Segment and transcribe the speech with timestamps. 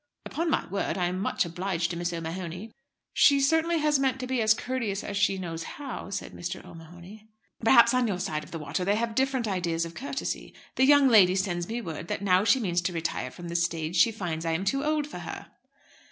[0.25, 2.73] "Upon my word, I am much obliged to Miss O'Mahony."
[3.13, 6.65] "She certainly has meant to be as courteous as she knows how," said Mr.
[6.65, 7.29] O'Mahony.
[7.63, 10.55] "Perhaps on your side of the water they have different ideas of courtesy.
[10.75, 13.95] The young lady sends me word that now she means to retire from the stage
[13.95, 15.51] she finds I am too old for her."